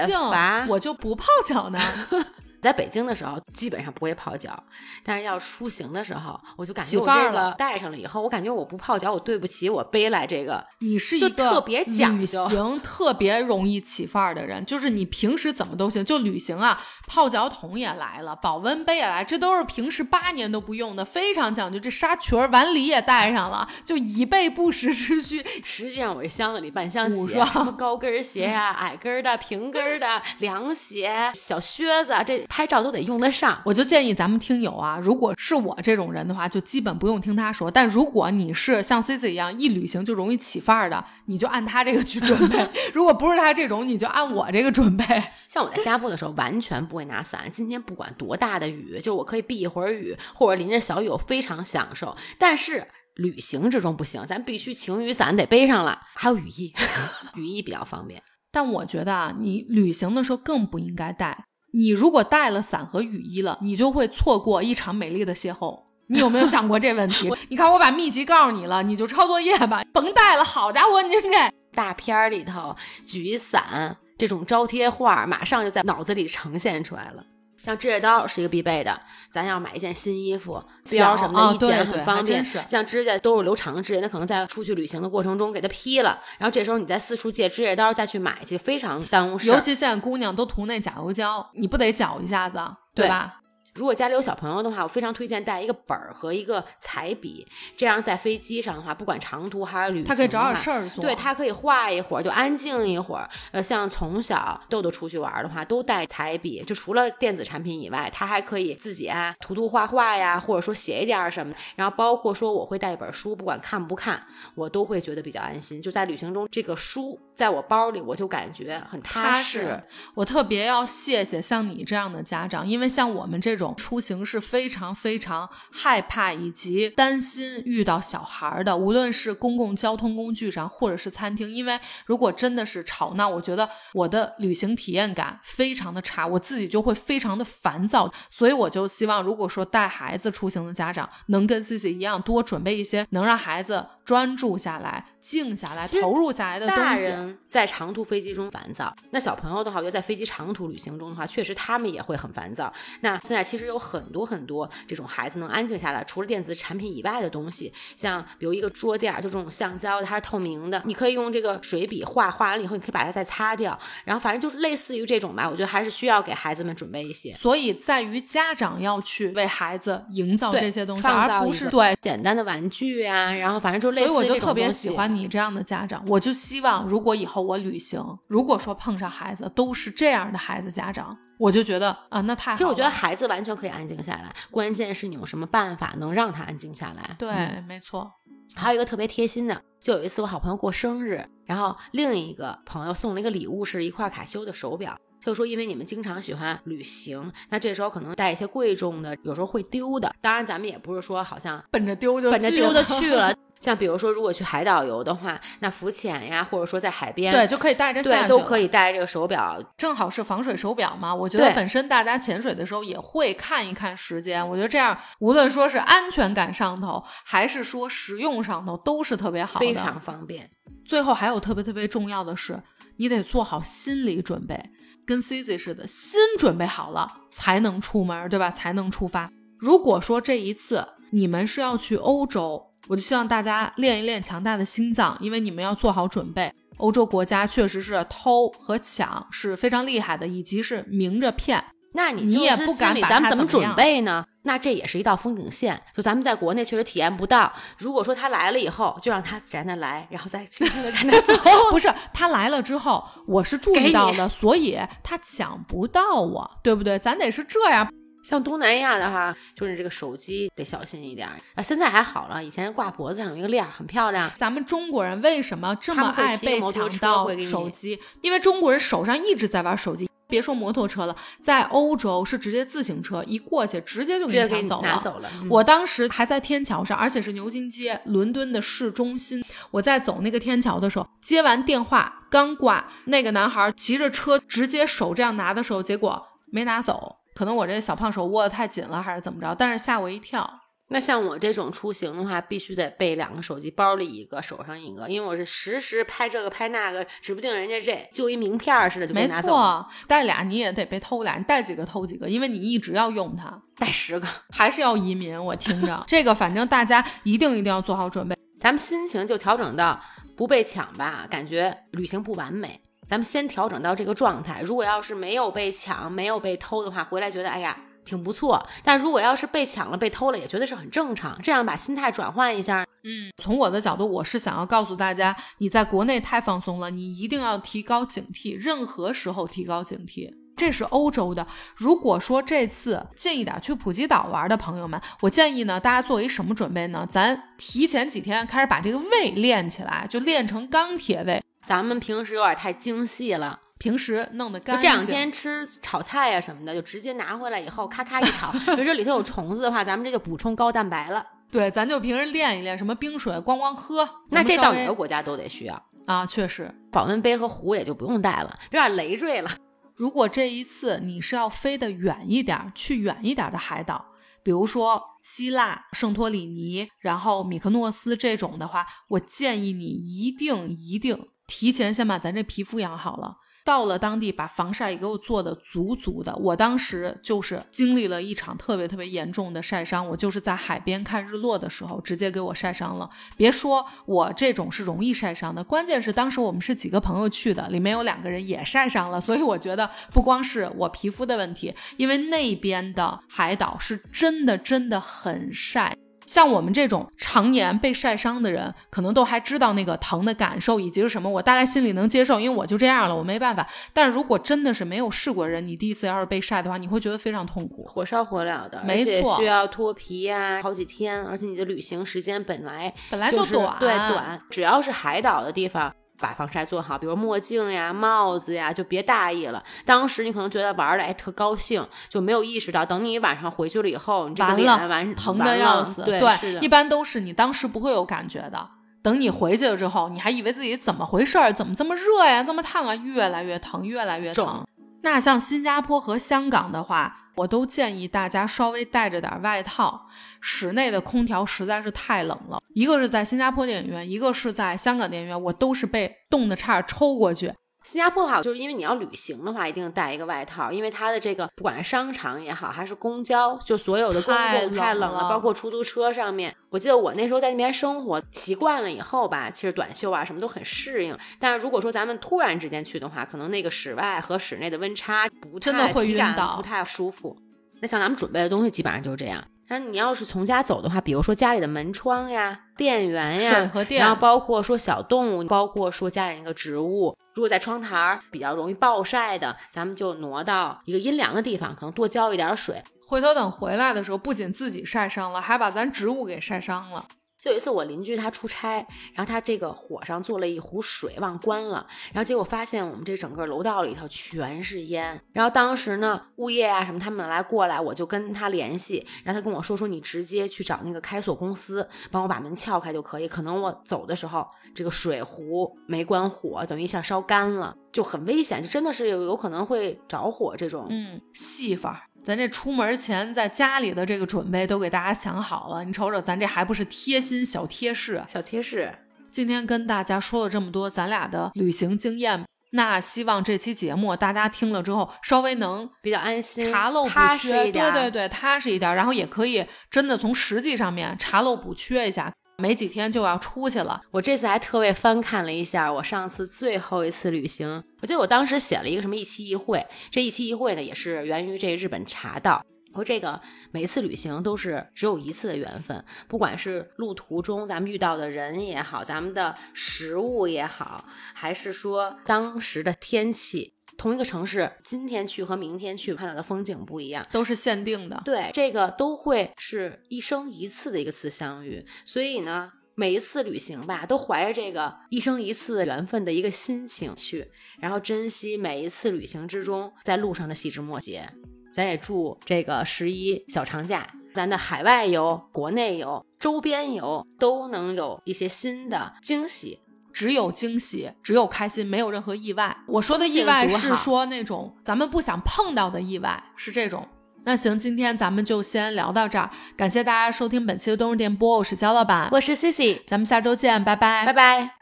[0.67, 1.79] 我就不泡脚呢？
[2.62, 4.63] 在北京的时候，基本上不会泡脚，
[5.04, 10.63] 但是要出行的时候，我就感觉我这个带上了以后，我感觉我不泡脚，我对不起我背来这个。
[10.80, 21.80] 你是一个特别旅行特别容易起范儿的人，就是你平时怎么都行，就旅行啊，泡脚桶也来了，保温杯也来，这都是平时八年都不用的，非常讲究。
[21.80, 25.43] 这纱裙晚礼也带上了，就以备不时之需。
[25.65, 32.45] 实际上我这箱子里半箱鞋，什么高跟鞋呀、矮跟的、平跟的、凉鞋、小靴子，这。
[32.51, 37.71] 拍照都得用得上，我就建议咱们听友啊，如果是我这种人的话，就基本不用听他说。
[37.71, 42.69] 但如果你是像 C C 一样一旅行就容易起范儿的，你就按他这个去准备。
[42.93, 45.05] 如果不是他这种，你就按我这个准备。
[45.47, 47.49] 像我在新加坡的时候，完全不会拿伞。
[47.49, 52.17] 今天不管多大的雨，就我可以避一会儿雨，或者淋着小雨，我非常享受。
[52.37, 52.85] 但是
[53.15, 56.73] 旅行之中不行，咱必须晴雨伞得背上了，还有雨衣，
[57.35, 58.21] 雨衣比较方便。
[58.51, 61.45] 但我觉得啊，你旅行的时候更不应该带。
[61.71, 65.79] 你如果带了伞和雨衣了，你就会错过一场美丽的邂逅。
[66.07, 67.31] 你有没有想过这问题？
[67.47, 70.43] 你看，我把秘籍告诉你了，你就抄作业吧，甭带了。
[70.43, 77.23] 好家伙，您这大片儿里头举伞，这种招贴画马上就在脑子里呈现出来了。
[77.62, 82.43] 像指甲刀是一个必备的，咱要买一件新衣服，标什么的一剪很方便。
[82.67, 89.50] 像指甲都是留长的指甲，那可能在出去旅行的过程中给它劈了，然后这时候你再四处借指甲刀再去买去，非常耽误事。
[89.50, 92.60] 尤其现在姑娘都涂那甲油胶，你不得搅一下子，
[92.95, 93.40] 对吧？
[93.73, 101.03] 如果家里有小朋友的话，我非常推荐带一个本儿和一个彩笔，这样在飞机上的话，不管长途还是旅行，他可以找点事儿做。
[101.03, 103.29] 对他可以画一会儿，就安静一会儿。
[103.51, 111.53] 呃，像从小豆豆出去玩的话，都带彩笔，就除了电子产品以外，他还可以自己啊涂涂画画呀，或者说写一点什么。
[111.75, 114.21] 然后包括说我会带一本书，不管看不看，
[114.55, 115.81] 我都会觉得比较安心。
[115.81, 119.81] 就在旅行中，这个书在我包里，我就感觉很踏实。
[120.13, 124.41] 我特别要谢谢像你这样的家长，因为像我们这种种出行是。
[124.41, 138.12] 非常非常害怕以及担心遇到小孩的，无论是公共交通工具上或者是餐厅，因为如果真的是吵闹，我觉得我的旅行体验感非常的差，我自己就会非常的烦躁。
[138.30, 146.81] 所以我就希望，如果说带孩子出行的家长能跟 C C 一样，多准备一些能让孩子专注下来、静下来、投入下来的东西。
[146.81, 152.73] 大人在长途飞机中烦躁，那小朋友的话，我觉得在飞机长途旅行中的话，确实他们也会很烦躁。
[153.01, 154.31] 那现在其实有很多。
[154.31, 163.77] 很多这种孩子能安静下来，除了电子产品以外的东西，像比如一个桌垫，就这种橡胶的，它是透明的，你可以用这个水笔画，画完了以后，你可以把它再擦掉。
[164.05, 167.34] 然后反正就是类似于这种吧，我觉得还是需要给孩子们准备一些。
[167.34, 173.34] 所以在于家长要去为孩子营造这些东西，而不是对简单的玩具啊。
[173.34, 174.07] 然后反正就类似。
[174.07, 181.17] 所以我就特别喜欢你这样的家长，我就希望如果以后我旅行，如果说碰上孩子都是这样的孩子家长。
[181.38, 182.56] 我就觉得啊，那太好。
[182.56, 187.15] 其实我觉得孩子完全可以安静下来，关键是你用什么办法能让他安静下来。
[187.17, 188.12] 对，没错。
[188.54, 194.95] 还有一个特别贴心的，就有一次我好朋友过生日，然后另一个朋友送了一个礼物，是一块卡西欧的手表。
[195.19, 200.13] 就说因为你们经常喜欢旅行，那这时候可能带一些贵重的，有时候会丢的。
[200.21, 203.34] 当然，咱们也不是说好像奔着丢就奔着丢的去了。
[203.62, 211.13] 像比如说，如果去海岛游的话，那浮潜呀，或者说在海边，对，就可以带着对，都可以带这个手表，正好是防水手表嘛。
[211.13, 220.50] 我觉得本身大家潜水的时候也会看一看时间，我觉得这样无论说是安全感上头，还是说实用上头，都是特别好的，非常方便。
[220.84, 222.60] 最后还有特别特别重要的是，
[222.97, 224.60] 你得做好心理准备，
[225.06, 228.50] 跟 C C 似的，心准备好了才能出门，对吧？
[228.50, 229.32] 才能出发。
[229.60, 232.70] 如果说这一次你们是要去欧洲。
[232.88, 236.54] 我就希望大家练一练强大的心脏，因为你们要做好准备。
[236.78, 241.63] 欧洲国家确实是偷和抢是非常厉害的，以及是明着骗。
[241.94, 244.26] 那你你也不敢把咱们怎么准备呢？
[244.44, 247.52] 那这也是一道风景线，就咱们在国内确实体验不到。
[247.78, 251.34] 如果说他来了以后，就让他自然的来，然后再轻轻的让他走。
[251.70, 256.98] 不是他来了之后，我是注意到的，所以他抢不到我，对不对？
[256.98, 257.91] 咱得是这样。
[258.23, 261.62] 像东南亚的哈，就是这个手机得小心一点啊。
[261.62, 264.31] 现在还好了，以前挂脖子上有一个链儿，很漂亮。
[264.38, 267.99] 咱们中国人为什么这么爱被抢到手机？
[268.21, 270.10] 因为中国人手上一直在玩手机。
[270.27, 274.88] 别说摩托车了，在欧洲是直接自行车一过去，直接就给抢走了。
[274.88, 275.29] 拿走了。
[275.49, 279.43] 我当时还在天桥上，而且是牛津街，伦敦的市中心。
[279.71, 287.17] 我在走那个天桥的时候，接完电话刚挂，那个男孩骑着车直接手这样拿的时候，结果没拿走。
[287.34, 289.56] 可能我这小胖手握的太紧了，还是怎么着？
[289.56, 290.60] 但是吓我一跳。
[290.94, 299.48] 那像我这种出行的话，必须得备两个手机，包里一个，手上一个，因为我是实时拍这个拍那个，指不定人家这就一名片似的就没拿走。
[299.48, 303.62] 没错，带俩你也得被偷俩，你带几个偷几个，因为你一直要用它。
[303.80, 305.41] 带十个还是要移民？
[305.41, 308.36] 我听着，这个反正大家一定一定要做好准备。
[308.60, 309.98] 咱们心情就调整到
[310.36, 312.82] 不被抢吧，感觉旅行不完美。
[313.12, 314.62] 咱们先调整到这个状态。
[314.62, 318.65] 如果要是没有被抢、没有被偷的话，回来觉得哎呀挺不错。
[318.86, 321.38] 但如果要是被抢了、被偷了，也觉得是很正常。
[321.43, 322.86] 这样把心态转换一下。
[323.04, 330.34] 嗯，从我的角度，我是想要告诉大家，你在国内太放松了，你一定要提高警惕，任何时候提高警惕。
[330.56, 331.45] 这是欧洲的。
[331.76, 337.06] 如果说这次近一点去普吉岛玩的朋友们，我建议呢，大家做一什么准备呢？
[337.10, 341.40] 咱提前几天开始把这个胃练起来，就练成钢铁胃。
[341.63, 344.89] 咱们平时有点太精细了，平时弄得干净。
[344.89, 348.52] 这两天吃炒菜呀什么的，就直接拿回来以后咔咔一炒。
[348.52, 351.26] 比如果这里头有虫子的话，咱们这就补充高蛋白了。
[351.52, 354.08] 对，咱就平时练一练，什么冰水咣咣喝。
[354.30, 356.74] 那这到哪个国家都得需要啊，确实。
[356.91, 359.52] 保温杯和壶也就不用带了，有点累赘了。
[359.95, 364.06] 如果这一次你是要飞得远一点，去远一点的海岛，
[364.41, 371.28] 比如说希腊、圣托里尼，然后米克诺斯这种的话，我建议你一定一定。
[371.51, 373.35] 提前先把咱这皮肤养好了，
[373.65, 376.33] 到了当地，把防晒也给我做的足足的。
[376.37, 383.09] 我当时就是经历了一场特别特别严重的晒伤，我就是在海边看日落的时候，直接给我晒伤了。
[383.35, 389.19] 别说我这种是容易晒伤的，关键是当时我们是几个朋友去的，里面有两个人也晒伤了。
[389.19, 395.93] 所以我觉得不光是我皮肤的问题，因为那边的海岛是真的真的很晒。
[396.32, 403.67] 像我们这种常年被晒伤的人，可能都还知道那个疼的感受以及是什么，我大概心里能接受，因为我就这样了，我没办法。
[403.92, 415.94] 但是如果真的是没有试过人，你第一次要是被晒的话，你会觉得非常痛苦，火烧火燎的，没错，需要脱皮呀，好几天，而且你的旅行时间本来本来就短，对短，只要是海岛的地方。
[416.22, 419.62] 把防晒做好，比如墨镜呀、帽子呀，就别大意了。
[419.84, 426.04] 当时你可能觉得玩的哎特高兴，就没有意识到，等你晚上回去了以后，你这个脸完疼的要死。
[426.04, 426.22] 对，
[426.62, 428.69] 一般都是你当时不会有感觉的，
[429.02, 434.63] 等你回去了之后，你还以为自己怎么回事儿，怎么这么热呀，这么烫啊，越来越疼，越来越疼。
[435.02, 437.17] 那像新加坡和香港的话。
[437.42, 440.00] 我都建议大家稍微带着点外套，
[440.42, 442.62] 室内的空调实在是太冷了。
[442.75, 447.52] 一个是在新加坡电影院，一个是在香港电影院，我都是被冻得差点抽过去。
[447.84, 456.56] 新加坡好，就是因为你要旅行的话，一定带一个外套，因为它的这个不管是商场也好，还是公交，就所有的公共太冷了，包括出租车上面。
[456.69, 461.17] 我记得我那时候在那边生活习惯了以后吧，其实短袖啊什么都很适应。
[461.40, 467.36] 但是如果说咱们突然之间去的话，可能那个室外和室内的温差不太会晕倒，不太舒服。
[467.82, 469.44] 那像咱们准备的东西基本上就是这样。
[469.69, 482.84] 那你要是从家走的话，比如说家里的门窗呀、电源呀，水和电，然后包括说小动物，包括说家里那个植物，如果在窗台儿比较容易暴晒的，咱们就挪到一个阴凉的地方，可能多浇一点水。
[483.08, 487.06] 回头等回来的时候，不仅自己晒伤了，还把咱植物给晒伤了。
[487.42, 488.85] 就有一次我邻居他出差，
[489.15, 495.19] 然后他这个火上做了一壶水忘关了，然后结果发现我们这整个楼道里头全是烟。
[495.33, 503.27] 然后当时呢，物业啊什么他们来过来，我就跟他联系，然后他跟我说说你直接去找那个开锁公司帮我把门撬开就可以。
[503.27, 510.85] 可能我走的时候这个水壶没关火，等于一下烧干了，就很危险，就真的是有有可能会着火这种。
[510.92, 512.08] 嗯，戏法。
[512.24, 518.24] 咱这出门前在家里的这个准备都给大家想好了，你瞅瞅，咱这还不是贴心小贴士？
[518.28, 518.94] 小贴士。
[519.32, 527.10] 今天跟大家说了这么多咱俩的旅行经验，那希望这期节目大家听了之后稍微能比较安心，查漏补
[527.40, 532.32] 缺，对对对，踏实一点，然后也可以真的从实际上面查漏补缺一下。
[532.62, 537.83] 没几天就要出去了，我这次还特为翻看了一下我上次最后一次旅行。
[538.01, 542.63] 我记得我当时写了一个什么一期一会，这一期一会呢也是源于这日本茶道。
[542.93, 543.39] 说这个
[543.71, 553.73] 每次旅行都是只有一次的缘分，不管是路途中咱们遇到的人也好，咱们的食物也好，还是说当时的天气。
[554.02, 558.19] 同一个城市，今天去和明天去看到的风景不一样，都是限定的。
[558.25, 561.85] 对，这个都会是一生一次的一个次相遇。
[562.04, 571.29] 所以呢，每一次旅行吧，都怀着这个一生一次缘分的一个心情去，然后珍惜每一次旅行之中在路上的细枝末节。
[571.71, 579.79] 咱也祝这个十一小长假，咱的海外游、国内游、周边游都能有一些新的惊喜。
[580.13, 582.75] 只有惊喜，只有开心，没有任何意外。
[582.87, 587.07] 我说的意外是说那种咱们不想碰到的意外，是这种。
[587.43, 594.81] 那行，今天咱们就先聊到这儿，感谢大家收听本期的冬日电波，我是焦老板，我是 Cici，咱们下周见，拜拜，拜拜。